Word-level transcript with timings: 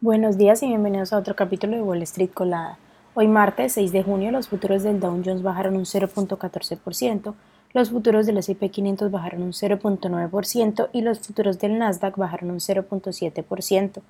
Buenos 0.00 0.38
días 0.38 0.62
y 0.62 0.68
bienvenidos 0.68 1.12
a 1.12 1.18
otro 1.18 1.34
capítulo 1.34 1.74
de 1.74 1.82
Wall 1.82 2.02
Street 2.02 2.30
Colada. 2.32 2.78
Hoy 3.14 3.26
martes 3.26 3.72
6 3.72 3.90
de 3.90 4.04
junio 4.04 4.30
los 4.30 4.46
futuros 4.46 4.84
del 4.84 5.00
Dow 5.00 5.20
Jones 5.24 5.42
bajaron 5.42 5.74
un 5.74 5.86
0.14%, 5.86 7.34
los 7.74 7.90
futuros 7.90 8.24
del 8.24 8.38
S&P 8.38 8.68
500 8.68 9.10
bajaron 9.10 9.42
un 9.42 9.50
0.9% 9.50 10.88
y 10.92 11.00
los 11.00 11.18
futuros 11.18 11.58
del 11.58 11.78
Nasdaq 11.78 12.16
bajaron 12.16 12.52
un 12.52 12.60
0.7%, 12.60 14.00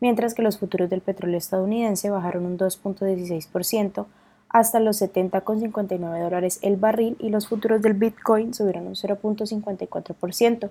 mientras 0.00 0.34
que 0.34 0.42
los 0.42 0.58
futuros 0.58 0.90
del 0.90 1.00
petróleo 1.00 1.38
estadounidense 1.38 2.10
bajaron 2.10 2.44
un 2.44 2.58
2.16% 2.58 4.06
hasta 4.48 4.80
los 4.80 5.00
70,59 5.00 6.22
dólares 6.24 6.58
el 6.62 6.76
barril 6.76 7.16
y 7.20 7.28
los 7.28 7.46
futuros 7.46 7.82
del 7.82 7.94
Bitcoin 7.94 8.52
subieron 8.52 8.88
un 8.88 8.96
0.54%. 8.96 10.70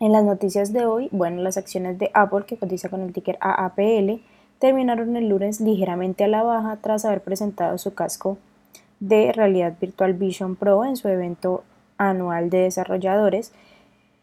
En 0.00 0.12
las 0.12 0.24
noticias 0.24 0.72
de 0.72 0.86
hoy, 0.86 1.08
bueno, 1.12 1.42
las 1.42 1.56
acciones 1.56 1.98
de 1.98 2.10
Apple, 2.14 2.44
que 2.46 2.56
cotiza 2.56 2.88
con 2.88 3.00
el 3.00 3.12
ticker 3.12 3.38
AAPL, 3.40 4.20
terminaron 4.58 5.16
el 5.16 5.28
lunes 5.28 5.60
ligeramente 5.60 6.24
a 6.24 6.28
la 6.28 6.42
baja 6.42 6.78
tras 6.80 7.04
haber 7.04 7.22
presentado 7.22 7.78
su 7.78 7.94
casco 7.94 8.38
de 9.00 9.32
realidad 9.32 9.74
virtual 9.80 10.14
Vision 10.14 10.56
Pro 10.56 10.84
en 10.84 10.96
su 10.96 11.08
evento 11.08 11.64
anual 11.98 12.50
de 12.50 12.58
desarrolladores. 12.58 13.52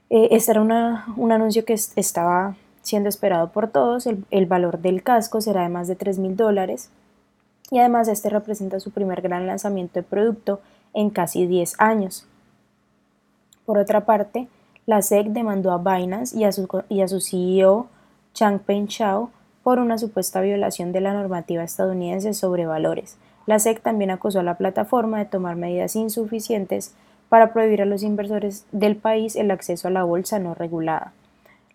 Eh, 0.10 0.30
este 0.32 0.52
era 0.52 0.62
un 0.62 1.32
anuncio 1.32 1.64
que 1.64 1.74
estaba 1.74 2.56
siendo 2.82 3.10
esperado 3.10 3.52
por 3.52 3.70
todos. 3.70 4.08
El, 4.08 4.46
valor 4.46 4.80
del 4.80 5.04
casco 5.04 5.42
será 5.42 5.64
de 5.64 5.70
más 5.70 5.88
de 5.88 5.96
3 5.96 6.20
mil 6.20 6.36
dólares 6.36 6.90
y 7.70 7.80
además 7.80 8.08
este 8.08 8.30
representa 8.30 8.80
su 8.80 8.92
primer 8.92 9.22
gran 9.22 9.48
lanzamiento 9.48 10.00
de 10.00 10.04
producto 10.04 10.60
en 10.94 11.10
casi 11.10 11.48
10 11.48 11.76
años. 11.80 12.28
Por 13.66 13.78
otra 13.78 14.06
parte, 14.06 14.48
la 14.92 15.02
SEC 15.02 15.28
demandó 15.28 15.72
a 15.72 15.78
Binance 15.78 16.38
y 16.38 16.44
a 16.44 16.52
su, 16.52 16.68
y 16.90 17.00
a 17.00 17.08
su 17.08 17.22
CEO 17.22 17.88
Changpeng 18.34 18.90
Zhao 18.90 19.30
por 19.64 19.80
una 19.80 19.98
supuesta 19.98 20.42
violación 20.42 20.92
de 20.92 21.00
la 21.00 21.14
normativa 21.14 21.64
estadounidense 21.64 22.34
sobre 22.34 22.66
valores. 22.66 23.16
La 23.46 23.58
SEC 23.58 23.82
también 23.82 24.12
acusó 24.12 24.42
a 24.42 24.44
la 24.44 24.56
plataforma 24.56 25.20
de 25.20 25.24
tomar 25.24 25.56
medidas 25.56 25.96
insuficientes 25.96 26.94
para 27.30 27.54
prohibir 27.54 27.82
a 27.82 27.86
los 27.86 28.04
inversores 28.04 28.66
del 28.74 28.98
país 28.98 29.38
el 29.38 29.52
acceso 29.52 29.88
a 29.88 29.92
la 29.92 30.04
bolsa 30.04 30.40
no 30.40 30.56
regulada. 30.56 31.14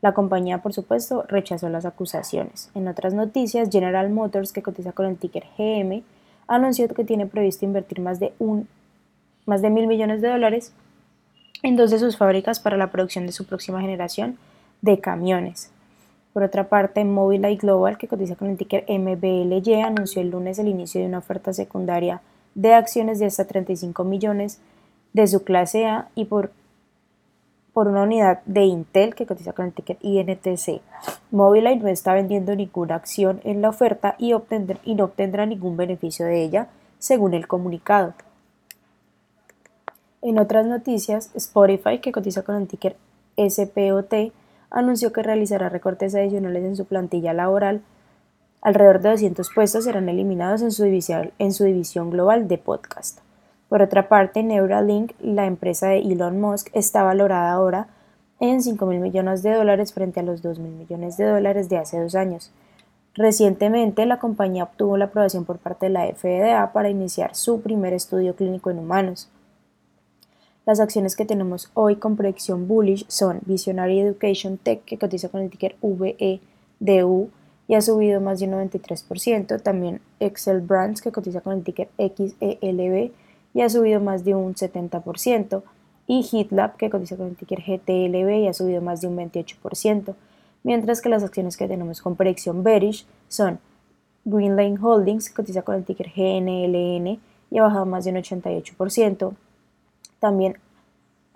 La 0.03 0.12
compañía, 0.12 0.58
por 0.58 0.75
supuesto, 0.75 1.25
rechazó 1.27 1.70
las 1.70 1.86
acusaciones. 1.86 2.70
En 2.75 2.86
otras 2.86 3.14
noticias, 3.14 3.70
General 3.73 4.11
Motors, 4.11 4.53
que 4.53 4.61
cotiza 4.61 4.92
con 4.92 5.06
el 5.06 5.17
ticker 5.17 5.47
GM, 5.56 6.03
anunció 6.48 6.86
que 6.89 7.05
tiene 7.05 7.25
previsto 7.25 7.64
invertir 7.64 7.98
más 7.98 8.20
de, 8.20 8.34
un, 8.39 8.69
más 9.47 9.62
de 9.62 9.70
mil 9.70 9.86
millones 9.86 10.20
de 10.20 10.28
dólares 10.28 10.75
en 11.62 11.77
dos 11.77 11.91
de 11.91 11.99
sus 11.99 12.17
fábricas 12.17 12.61
para 12.61 12.77
la 12.77 12.91
producción 12.91 13.27
de 13.27 13.33
su 13.33 13.47
próxima 13.47 13.81
generación 13.81 14.39
de 14.83 15.01
camiones. 15.01 15.71
Por 16.33 16.43
otra 16.43 16.69
parte, 16.69 17.05
Mobileye 17.05 17.57
Global, 17.57 17.97
que 17.97 18.09
cotiza 18.09 18.37
con 18.37 18.51
el 18.51 18.59
ticker 18.59 18.85
MBLY, 18.89 19.81
anunció 19.81 20.21
el 20.21 20.31
lunes 20.31 20.59
el 20.59 20.69
inicio 20.69 21.01
de 21.01 21.07
una 21.07 21.19
oferta 21.19 21.53
secundaria 21.53 22.21
de 22.55 22.75
acciones 22.75 23.19
de 23.19 23.27
hasta 23.27 23.47
35 23.47 24.05
millones 24.05 24.61
de 25.13 25.27
su 25.29 25.45
clase 25.45 25.87
A 25.87 26.09
y 26.15 26.27
por, 26.27 26.53
por 27.73 27.89
una 27.89 28.03
unidad 28.03 28.43
de 28.45 28.65
Intel 28.65 29.15
que 29.15 29.25
cotiza 29.25 29.55
con 29.55 29.65
el 29.65 29.73
ticker 29.73 29.97
INTC. 30.03 30.83
Mobileye 31.31 31.77
no 31.77 31.89
está 31.89 32.13
vendiendo 32.13 32.55
ninguna 32.55 32.97
acción 32.97 33.41
en 33.45 33.63
la 33.63 33.70
oferta 33.70 34.15
y, 34.19 34.35
y 34.85 34.95
no 34.95 35.05
obtendrá 35.05 35.47
ningún 35.47 35.77
beneficio 35.77 36.27
de 36.27 36.43
ella, 36.43 36.69
según 36.98 37.33
el 37.33 37.47
comunicado. 37.47 38.15
En 40.27 40.41
otras 40.41 40.67
noticias, 40.67 41.31
Spotify, 41.37 42.01
que 42.01 42.11
cotiza 42.11 42.43
con 42.43 42.57
el 42.57 42.67
ticker 42.67 42.97
SPOT, 43.39 44.33
anunció 44.71 45.13
que 45.13 45.23
realizará 45.23 45.69
recortes 45.69 46.17
adicionales 46.17 46.65
en 46.65 46.75
su 46.75 46.85
plantilla 46.85 47.33
laboral. 47.33 47.83
Alrededor 48.61 49.01
de 49.01 49.11
200 49.11 49.49
puestos 49.55 49.85
serán 49.85 50.09
eliminados 50.09 50.63
en 50.63 50.73
su, 50.73 50.83
división, 50.83 51.31
en 51.39 51.53
su 51.53 51.63
división 51.63 52.11
global 52.11 52.49
de 52.49 52.59
podcast. 52.59 53.21
Por 53.69 53.83
otra 53.83 54.09
parte, 54.09 54.43
Neuralink, 54.43 55.13
la 55.20 55.47
empresa 55.47 55.91
de 55.91 55.98
Elon 55.98 56.41
Musk, 56.41 56.70
está 56.73 57.05
valorada 57.05 57.53
ahora 57.53 57.86
en 58.41 58.65
5 58.65 58.85
mil 58.85 58.98
millones 58.98 59.45
de 59.45 59.55
dólares 59.55 59.92
frente 59.92 60.19
a 60.19 60.25
los 60.25 60.42
2 60.42 60.59
mil 60.59 60.73
millones 60.73 61.17
de 61.17 61.27
dólares 61.27 61.69
de 61.69 61.79
hace 61.79 62.01
dos 62.01 62.17
años. 62.17 62.51
Recientemente, 63.15 64.05
la 64.07 64.19
compañía 64.19 64.65
obtuvo 64.65 64.97
la 64.97 65.05
aprobación 65.05 65.45
por 65.45 65.59
parte 65.59 65.86
de 65.86 65.91
la 65.91 66.13
FDA 66.13 66.73
para 66.73 66.91
iniciar 66.91 67.36
su 67.36 67.61
primer 67.61 67.92
estudio 67.92 68.35
clínico 68.35 68.73
en 68.73 68.81
humanos. 68.81 69.31
Las 70.67 70.81
acciones 70.81 71.15
que 71.15 71.25
tenemos 71.25 71.71
hoy 71.75 71.95
con 71.95 72.17
proyección 72.17 72.67
bullish 72.67 73.05
son 73.07 73.39
Visionary 73.47 74.01
Education 74.01 74.59
Tech, 74.59 74.83
que 74.85 74.99
cotiza 74.99 75.29
con 75.29 75.41
el 75.41 75.49
ticker 75.49 75.77
VEDU 75.81 77.31
y 77.69 77.75
ha 77.77 77.81
subido 77.81 78.21
más 78.21 78.41
de 78.41 78.49
un 78.49 78.69
93%. 78.69 79.63
También 79.63 80.01
Excel 80.19 80.61
Brands, 80.61 81.03
que 81.03 81.13
cotiza 81.13 81.41
con 81.41 81.53
el 81.53 81.63
ticker 81.63 81.89
XELB 81.99 83.13
y 83.55 83.61
ha 83.61 83.69
subido 83.69 84.01
más 84.01 84.25
de 84.25 84.35
un 84.35 84.57
70%. 84.57 85.63
Y 86.09 86.23
HitLab, 86.23 86.77
que 86.77 86.91
cotiza 86.91 87.17
con 87.17 87.29
el 87.29 87.37
ticker 87.37 87.61
GTLB 87.61 88.43
y 88.43 88.48
ha 88.48 88.53
subido 88.53 88.83
más 88.83 89.01
de 89.01 89.07
un 89.07 89.17
28%. 89.17 90.17
Mientras 90.65 91.01
que 91.01 91.09
las 91.09 91.23
acciones 91.23 91.57
que 91.57 91.69
tenemos 91.69 92.03
con 92.03 92.17
proyección 92.17 92.65
bearish 92.65 93.07
son 93.29 93.61
Greenlane 94.25 94.81
Holdings, 94.83 95.29
que 95.29 95.35
cotiza 95.37 95.63
con 95.63 95.77
el 95.77 95.85
ticker 95.85 96.09
GNLN 96.09 97.21
y 97.53 97.59
ha 97.59 97.63
bajado 97.63 97.87
más 97.87 98.05
de 98.05 98.11
un 98.11 98.17
88%. 98.17 99.33
También 100.21 100.59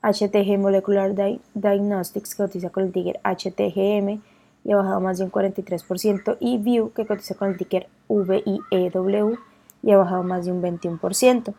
HTG 0.03 0.59
Molecular 0.59 1.15
Diagnostics, 1.55 2.35
que 2.35 2.43
cotiza 2.43 2.71
con 2.71 2.85
el 2.85 2.93
ticker 2.93 3.21
HTGM 3.23 4.21
y 4.65 4.73
ha 4.73 4.77
bajado 4.77 5.01
más 5.01 5.19
de 5.19 5.25
un 5.25 5.33
43%, 5.33 6.37
y 6.41 6.59
View, 6.59 6.93
que 6.93 7.07
cotiza 7.07 7.35
con 7.35 7.51
el 7.51 7.57
ticker 7.57 7.89
VIEW 8.09 9.39
y 9.83 9.93
ha 9.93 9.97
bajado 9.97 10.23
más 10.23 10.45
de 10.45 10.53
un 10.53 10.63
21%. 10.63 11.55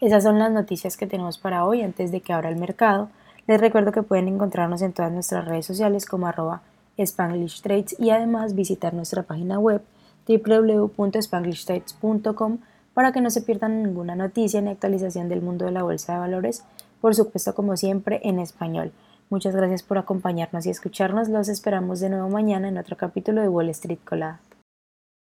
Esas 0.00 0.22
son 0.22 0.38
las 0.38 0.50
noticias 0.50 0.96
que 0.96 1.06
tenemos 1.06 1.36
para 1.38 1.64
hoy 1.64 1.82
antes 1.82 2.10
de 2.10 2.22
que 2.22 2.32
abra 2.32 2.48
el 2.48 2.56
mercado. 2.56 3.10
Les 3.46 3.60
recuerdo 3.60 3.92
que 3.92 4.02
pueden 4.02 4.28
encontrarnos 4.28 4.80
en 4.82 4.92
todas 4.92 5.12
nuestras 5.12 5.46
redes 5.46 5.66
sociales 5.66 6.06
como 6.06 6.26
arroba 6.26 6.62
Spanglish 6.96 7.60
Trades 7.62 7.94
y 7.98 8.10
además 8.10 8.54
visitar 8.54 8.94
nuestra 8.94 9.24
página 9.24 9.58
web 9.58 9.82
www.spanglishtrades.com 10.26 12.58
para 13.00 13.12
que 13.12 13.22
no 13.22 13.30
se 13.30 13.40
pierdan 13.40 13.82
ninguna 13.82 14.14
noticia 14.14 14.60
ni 14.60 14.68
actualización 14.68 15.30
del 15.30 15.40
mundo 15.40 15.64
de 15.64 15.70
la 15.70 15.82
bolsa 15.82 16.12
de 16.12 16.18
valores, 16.18 16.64
por 17.00 17.14
supuesto 17.14 17.54
como 17.54 17.74
siempre 17.78 18.20
en 18.24 18.38
español. 18.38 18.92
Muchas 19.30 19.56
gracias 19.56 19.82
por 19.82 19.96
acompañarnos 19.96 20.66
y 20.66 20.68
escucharnos. 20.68 21.30
Los 21.30 21.48
esperamos 21.48 22.00
de 22.00 22.10
nuevo 22.10 22.28
mañana 22.28 22.68
en 22.68 22.76
otro 22.76 22.98
capítulo 22.98 23.40
de 23.40 23.48
Wall 23.48 23.70
Street 23.70 24.00
Colada. 24.04 24.38